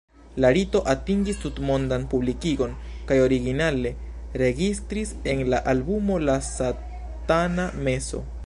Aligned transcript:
La 0.43 0.49
rito 0.57 0.79
atingis 0.93 1.41
tutmondan 1.43 2.07
publikigon 2.13 2.73
kaj 3.11 3.19
originale 3.25 3.93
registris 4.45 5.13
en 5.35 5.45
la 5.55 5.63
albumo 5.75 6.21
La 6.27 6.41
Satana 6.51 7.73
Meso. 7.89 8.29